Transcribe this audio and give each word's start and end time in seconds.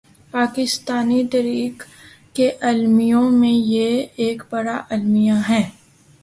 پاکستانی 0.31 1.21
تاریخ 1.31 1.85
کے 2.33 2.49
المیوں 2.61 3.29
میں 3.31 3.51
یہ 3.73 4.05
ایک 4.15 4.43
بڑا 4.49 4.81
المیہ 4.89 5.33
ہے۔ 5.49 5.61